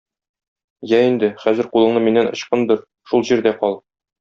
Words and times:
Йә 0.87 1.01
инде, 1.09 1.29
хәзер 1.43 1.69
кулыңны 1.75 2.03
миннән 2.07 2.31
ычкындыр, 2.33 2.83
шул 3.13 3.29
җирдә 3.31 3.55
кал. 3.63 3.81